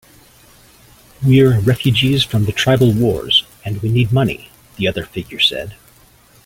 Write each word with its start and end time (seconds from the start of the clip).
"We're 1.21 1.59
refugees 1.59 2.23
from 2.23 2.45
the 2.45 2.51
tribal 2.51 2.91
wars, 2.91 3.43
and 3.63 3.83
we 3.83 3.89
need 3.91 4.11
money," 4.11 4.49
the 4.77 4.87
other 4.87 5.03
figure 5.05 5.39
said. 5.39 5.75